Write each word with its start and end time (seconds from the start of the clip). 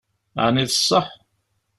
Ɛni 0.43 0.65
d 0.69 0.71
ṣṣeḥ? 0.79 1.07